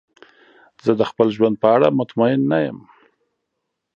[0.85, 2.79] زه د خپل ژوند په اړه مطمئن نه یم.